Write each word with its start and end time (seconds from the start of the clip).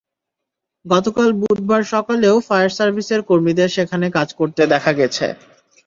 গতকাল 0.85 1.29
বুধবার 1.41 1.81
সকালেও 1.93 2.35
ফায়ার 2.47 2.71
সার্ভিসের 2.77 3.21
কর্মীদের 3.29 3.69
সেখানে 3.77 4.07
কাজ 4.17 4.29
করতে 4.39 4.61
দেখা 4.73 4.91
গেছে। 4.99 5.27